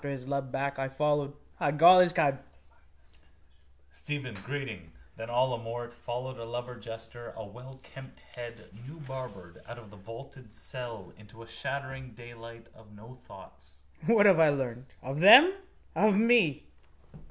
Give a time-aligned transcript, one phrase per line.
[0.09, 1.33] His lub back: I followed.
[1.59, 2.39] I gall his kibe.
[3.91, 9.91] Stephen, greeting, then all amort, followed a lubber jester, a wellkempt head, newbarbered, out of
[9.91, 13.63] the vaulted cell into a shattering daylight of no thought.
[14.07, 14.87] What have I learned?
[15.03, 15.53] Of them?
[15.93, 16.65] Of me?